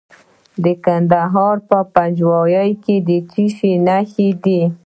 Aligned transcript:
د 0.63 0.65
کندهار 0.85 1.55
په 1.69 1.77
پنجوايي 1.93 2.71
کې 2.83 2.95
د 3.07 3.09
څه 3.31 3.43
شي 3.55 3.71
نښې 3.87 4.29
دي؟ 4.43 4.61